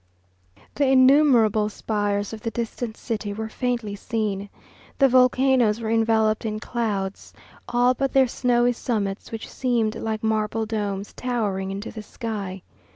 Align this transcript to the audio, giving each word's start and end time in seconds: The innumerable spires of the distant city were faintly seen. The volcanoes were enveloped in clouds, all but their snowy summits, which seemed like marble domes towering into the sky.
The 0.73 0.87
innumerable 0.87 1.69
spires 1.69 2.33
of 2.33 2.41
the 2.41 2.49
distant 2.49 2.97
city 2.97 3.33
were 3.33 3.49
faintly 3.49 3.95
seen. 3.95 4.49
The 4.97 5.07
volcanoes 5.07 5.79
were 5.79 5.91
enveloped 5.91 6.43
in 6.43 6.59
clouds, 6.59 7.33
all 7.69 7.93
but 7.93 8.11
their 8.11 8.27
snowy 8.27 8.73
summits, 8.73 9.31
which 9.31 9.47
seemed 9.47 9.93
like 9.93 10.23
marble 10.23 10.65
domes 10.65 11.13
towering 11.13 11.69
into 11.69 11.91
the 11.91 12.01
sky. 12.01 12.63